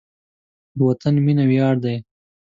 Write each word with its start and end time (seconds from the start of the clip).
د 0.75 0.77
وطن 0.89 1.13
مینه 1.25 1.43
ویاړ 1.49 1.75
دی. 1.83 1.95